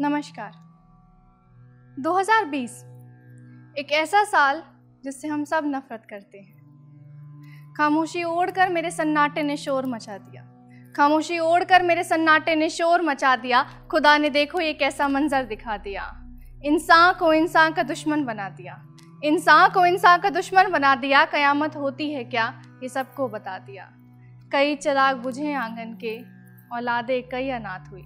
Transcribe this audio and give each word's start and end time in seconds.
नमस्कार। 0.00 0.52
2020 1.98 2.84
एक 3.78 3.92
ऐसा 3.92 4.24
साल 4.24 4.62
जिससे 5.04 5.28
हम 5.28 5.44
सब 5.44 5.62
नफरत 5.66 6.06
करते 6.10 6.38
हैं। 6.38 6.56
खामोशी 7.78 8.24
ओढ़कर 8.24 8.68
मेरे 8.68 8.90
सन्नाटे 8.90 9.42
ने 9.42 9.56
शोर 9.56 9.86
मचा 9.86 10.18
दिया। 10.18 10.42
खामोशी 10.96 11.38
ओढ़कर 11.38 11.82
मेरे 11.82 12.04
सन्नाटे 12.04 12.54
ने 12.54 12.68
शोर 12.68 13.02
मचा 13.02 13.36
दिया। 13.36 13.62
खुदा 13.90 14.18
ने 14.18 14.30
देखो 14.30 14.60
ये 14.60 14.72
कैसा 14.72 15.08
मंजर 15.08 15.44
दिखा 15.44 15.76
दिया। 15.76 16.24
इंसान 16.64 17.14
को 17.14 17.32
इंसान 17.32 17.72
का 17.72 17.82
दुश्मन 17.82 18.24
बना 18.24 18.48
दिया। 18.48 18.86
इंसान 19.24 19.70
को 19.70 19.86
इंसान 19.86 20.20
का 20.20 20.30
दुश्मन 20.30 20.70
बना 20.70 20.94
दिया। 20.94 21.24
कयामत 21.24 21.76
होती 21.76 22.12
है 22.12 22.24
क्या, 22.24 22.62
ये 22.82 22.88
सबको 22.88 23.28
बता 23.28 23.58
दिया। 23.58 23.92
कई 24.52 24.76
चिराग 24.76 25.16
बुझे 25.16 25.54
आँगन 25.54 25.98
के, 26.04 26.24
औलादे 26.76 27.22
कई 27.22 27.50
अनाथ 27.50 27.90
हुई 27.90 28.04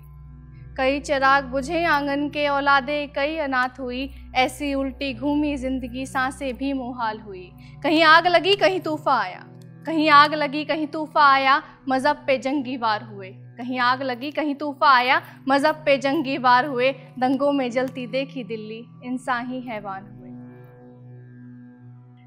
कई 0.78 1.00
चिराग 1.00 1.44
बुझे 1.44 1.84
आँगन 1.84 2.28
के 2.28 2.48
औलादे, 2.48 3.06
कई 3.06 3.36
अनाथ 3.36 3.80
हुई। 3.80 4.10
ऐसी 4.34 4.74
उल्टी 4.74 5.14
घूमी 5.14 5.56
ज़िंदगी, 5.56 6.06
साँसें 6.06 6.56
भी 6.56 6.72
मुहाल 6.72 7.18
हुई। 7.20 7.50
कहीं 7.82 8.02
आग 8.02 8.26
लगी, 8.26 8.54
कहीं 8.56 8.80
तूफा 8.80 9.18
आया। 9.20 9.44
कहीं 9.86 10.10
आग 10.10 10.34
लगी, 10.34 10.64
कहीं 10.64 10.86
तूफा 10.86 11.24
आया, 11.24 11.62
मज़हब 11.88 12.16
पे 12.16 12.38
जंगी 12.38 12.76
वार 12.76 13.02
हुए। 13.02 13.28
कहीं 13.28 13.78
आग 13.78 14.02
लगी, 14.02 14.30
कहीं 14.30 14.54
तूफा 14.54 14.90
आया, 14.90 15.22
मज़हब 15.48 15.74
पे 15.74 15.98
जंगी 15.98 16.38
वार 16.38 16.66
हुए। 16.66 16.92
दंगों 17.18 17.52
में 17.52 17.70
जलती 17.70 18.06
देखी 18.06 18.44
दिल्ली, 18.44 18.84
इंसान 19.04 19.50
ही 19.50 19.60
हैवान 19.60 20.02
हुए। 20.02 20.28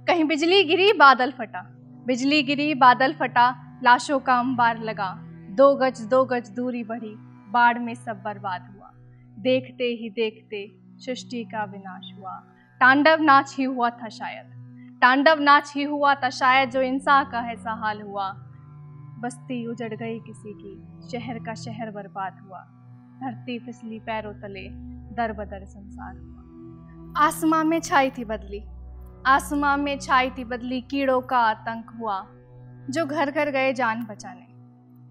कहीं 0.07 0.23
बिजली 0.23 0.63
गिरी, 0.63 0.93
बादल 0.93 1.31
फटा। 1.31 1.61
बिजली 2.05 2.43
गिरी, 2.43 2.73
बादल 2.75 3.13
फटा, 3.13 3.49
लाशों 3.83 4.19
का 4.19 4.39
अंबार 4.39 4.83
लगा। 4.83 5.13
दो 5.49 5.75
गज 5.75 6.01
दो 6.01 6.25
गज 6.25 6.49
दूरी 6.49 6.83
बढ़ी। 6.83 7.30
बाढ़ 7.51 7.79
में 7.79 7.95
सब 7.95 8.21
बर्बाद 8.23 8.75
हुआ। 8.75 8.91
देखते 9.39 9.83
ही 9.83 10.09
देखते 10.09 10.71
सृष्टि 10.97 11.43
का 11.43 11.63
विनाश 11.63 12.13
हुआ। 12.17 12.35
तांडव 12.79 13.17
नाच 13.21 13.55
ही 13.57 13.63
हुआ 13.63 13.89
था 13.89 14.09
शायद। 14.09 14.45
तांडव 15.01 15.39
नाच 15.39 15.73
ही 15.75 15.83
हुआ 15.83 16.15
था 16.15 16.29
शायद 16.29 16.69
जो 16.69 16.81
इंसान 16.81 17.25
का 17.25 17.51
ऐसा 17.51 17.71
हाल 17.71 18.01
हुआ। 18.01 18.33
बस्ती 19.19 19.67
उजड़ 19.67 19.93
गई 19.93 20.19
किसी 20.19 20.53
की। 20.53 21.07
शहर 21.09 21.39
का 21.39 21.53
शहर 21.53 21.91
बर्बाद 21.91 22.39
हुआ। 22.41 22.59
धरती 23.23 23.59
फिसली, 23.59 23.99
पैरों 23.99 24.33
तले। 24.33 24.69
दर 25.15 25.33
बदर 25.33 25.65
संसार 25.65 26.17
हुआ। 26.17 26.41
आसमां 27.27 27.65
में 27.65 27.79
छाई 27.79 28.09
थी 28.09 28.25
बदली। 28.25 28.63
आसमां 29.27 29.77
में 29.77 29.99
छाई 29.99 30.29
थी 30.29 30.43
बदली। 30.43 30.81
कीड़ों 30.81 31.21
का 31.21 31.37
आतंक 31.37 31.89
हुआ। 31.89 32.27
जो 32.89 33.05
घर 33.05 33.31
घर 33.31 33.49
गए 33.49 33.73
जान 33.73 34.03
बचाने। 34.03 34.50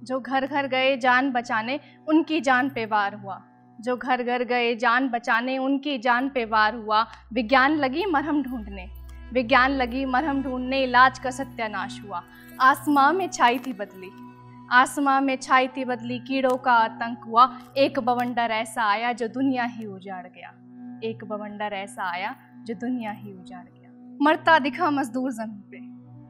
जो 0.03 0.21
घर 0.21 0.47
घर 0.47 0.67
गए 0.67 0.97
जान 0.97 1.31
बचाने, 1.31 1.81
उनकी 2.09 2.41
जान 2.41 2.69
पे 2.69 2.87
वार 2.87 3.15
हुआ। 3.15 3.43
जो 3.81 3.97
घर 3.97 4.23
घर 4.23 4.45
गए 4.45 4.75
जान 4.77 5.09
बचाने, 5.09 5.59
उनकी 5.59 5.99
जान 5.99 6.29
पे 6.29 6.45
वार 6.45 6.75
हुआ। 6.75 7.07
विज्ञान 7.33 7.77
लगी 7.77 8.05
मरहम 8.07 8.43
ढूँढने। 8.43 8.89
विज्ञान 9.33 9.71
लगी 9.71 10.05
मरहम 10.05 10.43
ढूँढने, 10.43 10.83
इलाज 10.83 11.19
का 11.19 11.31
सत्यानाश 11.31 12.03
हुआ। 12.07 12.23
आसमां 12.61 13.13
में 13.15 13.29
छाई 13.29 13.59
थी 13.59 13.73
बदली। 13.73 14.11
आसमां 14.73 15.23
में 15.23 15.37
छाई 15.37 15.69
थी 15.69 15.85
बदली, 15.85 16.19
कीड़ों 16.19 16.57
का 16.57 16.73
आतंक 16.73 17.25
हुआ। 17.25 17.59
एक 17.77 17.99
बवंडर 17.99 18.51
ऐसा 18.51 18.85
आया 18.85 19.13
जो 19.13 19.29
दुनिया 19.29 19.65
ही 19.65 19.87
उजाड़ 19.87 20.27
गया। 20.27 20.49
एक 21.05 21.25
बवंडर 21.25 21.73
ऐसा 21.73 22.11
आया 22.11 22.37
जो 22.63 22.75
दुनिया 22.75 23.11
ही 23.11 23.33
उजाड़ 23.33 23.65
गया। 23.65 24.19
मरता 24.23 24.59
दिखा 24.59 24.91
मजदूर 24.91 25.33
जमी 25.33 25.63
पे। 25.71 25.79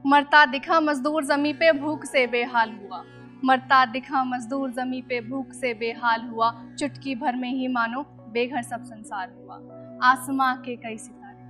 मरता 0.08 0.46
दिखा 0.46 0.80
मजदूर 0.80 1.24
जमी 1.24 1.52
पे, 1.52 1.72
भूख 1.72 2.04
से 2.04 2.26
बेहाल 2.26 2.70
हुआ। 2.70 3.04
मरता 3.44 3.84
दिखा 3.84 4.22
मजदूर 4.24 4.70
जमी 4.70 5.00
पे 5.02 5.20
भूख 5.20 5.52
से 5.52 5.72
बेहाल 5.74 6.22
हुआ। 6.22 6.50
चुटकी 6.78 7.14
भर 7.14 7.36
में 7.36 7.50
ही 7.50 7.68
मानो 7.68 8.02
बेघर 8.32 8.62
सब 8.62 8.82
संसार 8.84 9.30
हुआ। 9.30 9.56
आसमां 10.02 10.54
के 10.56 10.76
कई 10.76 10.98
सितारे, 10.98 11.44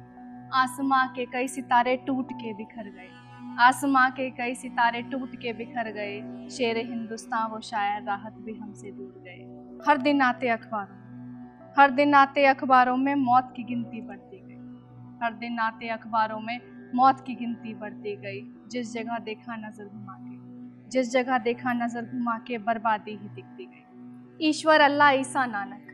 आसमां 0.54 1.06
के 1.08 1.24
कई 1.24 1.48
सितारे 1.48 1.96
टूट 1.96 2.32
के 2.32 2.52
बिखर 2.54 2.90
गए। 2.90 3.08
आसमां 3.60 4.10
के 4.10 4.30
कई 4.30 4.54
सितारे 4.54 5.02
टूट 5.02 5.34
के 5.36 5.52
बिखर 5.52 5.90
गए। 5.92 6.48
शेर 6.50 6.78
हिंदुस्तान 6.78 7.50
वो 7.50 7.60
शायर 7.60 8.02
राहत 8.02 8.32
भी 8.32 8.54
हमसे 8.54 8.92
दूर 8.92 9.22
गए। 9.26 9.84
हर 9.88 9.98
दिन 9.98 10.22
आते 10.22 10.48
अखबारों 10.48 10.98
हर 11.78 11.90
दिन 11.90 12.14
आते 12.14 12.44
अखबारों 12.46 12.96
में 12.96 13.14
मौत 13.14 13.52
की 13.56 13.62
गिनती 13.62 14.00
बढ़ती 14.00 14.38
गई। 14.38 14.56
हर 15.22 15.34
दिन 15.34 15.58
आते 15.58 15.88
अखबारों 15.88 16.40
में 16.40 16.60
मौत 16.94 17.24
की 17.26 17.34
गिनती 17.34 17.74
बढ़ती 17.74 18.16
गई। 18.16 18.40
जिस 18.70 18.92
जगह 18.94 19.18
देखा 19.18 19.56
नज़र 19.56 19.84
घुमा 19.84 20.16
जिस 20.92 21.10
जगह 21.12 21.38
देखा 21.40 21.72
नज़र 21.74 22.02
घुमा 22.04 22.36
के 22.46 22.58
बर्बादी 22.60 23.10
ही 23.12 23.28
दिखती 23.30 23.66
गई। 23.66 24.48
ईश्वर 24.48 24.80
अल्लाह 24.80 25.10
ईसा 25.14 25.44
नानक, 25.46 25.86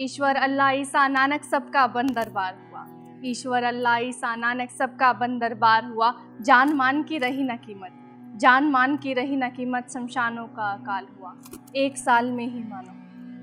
ईश्वर 0.00 0.36
अल्लाह 0.38 0.70
ईसा 0.72 1.06
नानक 1.08 1.44
सबका 1.44 1.86
बन 1.88 2.06
दरबार 2.14 2.54
हुआ। 2.54 2.84
ईश्वर 3.24 3.62
अल्लाह 3.64 3.98
ईसा 3.98 4.34
नानक 4.36 4.70
सबका 4.70 5.12
बन 5.14 5.38
दरबार 5.38 5.84
हुआ। 5.84 6.12
जान 6.42 6.72
मान 6.76 7.02
की 7.02 7.18
रही 7.18 7.42
न 7.42 7.56
कीमत, 7.58 7.92
जान 8.36 8.70
मान 8.70 8.96
की 8.96 9.14
रही 9.14 9.36
न 9.36 9.48
कीमत 9.50 9.90
शमशानों 9.90 10.46
का 10.48 10.70
अकाल 10.72 11.06
हुआ। 11.18 11.34
एक 11.76 11.96
साल 11.98 12.30
में 12.30 12.46
ही 12.46 12.62
मानो, 12.64 12.92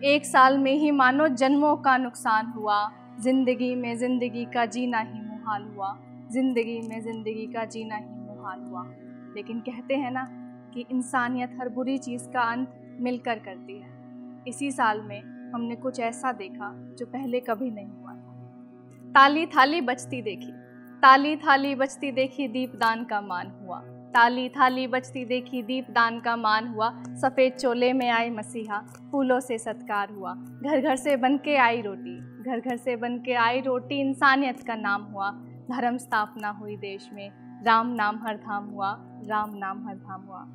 एक 0.08 0.26
साल 0.26 0.58
में 0.58 0.74
ही 0.74 0.92
मानो 0.94 1.28
जन्मों 1.36 1.76
का 1.78 1.98
नुकसान 1.98 2.52
हुआ। 2.56 2.80
ज़िंदगी 3.20 3.74
में 3.76 3.96
ज़िंदगी 3.98 4.46
का 4.54 4.66
जीना 4.68 5.00
ही 5.00 5.22
मुहाल 5.22 5.64
हुआ। 5.66 5.98
ज़िंदगी 6.32 6.80
में 6.82 7.02
ज़िंदगी 7.02 7.48
का 7.54 7.66
जीना 7.66 7.96
ही 7.96 8.20
मुहाल 8.20 8.60
हुआ। 8.62 8.84
लेकिन 9.36 9.60
कहते 9.62 9.96
हैं 9.96 10.12
ना 10.12 10.28
कि 10.74 10.86
इंसानियत 10.92 11.58
हर 11.60 11.70
बुरी 11.70 11.98
चीज़ 11.98 12.30
का 12.30 12.42
अंत 12.42 12.98
मिलकर 13.00 13.40
करती 13.40 13.82
है। 13.82 13.90
इसी 14.48 14.72
साल 14.72 15.02
में 15.02 15.52
हमने 15.54 15.76
कुछ 15.76 16.00
ऐसा 16.00 16.32
देखा 16.32 16.96
जो 17.00 17.06
पहले 17.06 17.40
कभी 17.40 17.72
नहीं 17.72 17.88
हुआ 17.88 18.12
था। 18.12 18.32
ताली 19.10 19.46
थाली 19.46 19.82
बचती 19.82 20.22
देखी। 20.22 20.52
ताली 21.02 21.36
थाली 21.36 21.76
बचती 21.76 22.12
देखी, 22.12 22.48
दीपदान 22.48 23.04
का 23.04 23.22
मान 23.22 23.48
हुआ। 23.48 23.80
ताली 24.14 24.50
थाली 24.50 24.88
बचती 24.88 25.26
देखी, 25.26 25.64
दीपदान 25.64 26.20
का 26.20 26.36
मान 26.36 26.68
हुआ। 26.68 27.04
सफ़ेद 27.08 27.54
चोले 27.54 27.94
में 27.94 28.10
आई 28.10 28.30
मसीहा, 28.30 28.80
फूलों 29.12 29.40
से 29.40 29.58
सत्कार 29.58 30.10
हुआ। 30.10 30.34
घर 30.34 30.82
घर 30.82 30.96
से 30.96 31.18
बन 31.18 31.38
के 31.38 31.56
आई 31.56 31.82
रोटी। 31.82 32.44
घर 32.44 32.60
घर 32.60 32.78
से 32.78 32.96
बन 32.96 33.18
के 33.18 33.34
आई 33.34 33.62
रोटी, 33.62 33.96
इंसानियत 33.96 34.60
का 34.60 34.76
नाम 34.76 35.02
हुआ। 35.02 35.32
धर्म 35.72 35.98
स्थापना 35.98 36.50
हुई 36.50 36.78
देश 36.78 37.10
में। 37.14 37.32
राम 37.64 37.88
नाम 37.88 38.20
हर 38.24 38.38
धाम 38.38 38.66
हुआ। 38.66 39.11
राम 39.28 39.56
नाम 39.58 39.88
हर 39.88 39.96
धाम 39.98 40.22
हुआ 40.22 40.46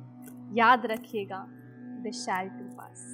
याद 0.53 0.85
रखिएगा 0.85 1.45
दिस 2.03 2.25
टू 2.29 2.65
पास 2.75 3.05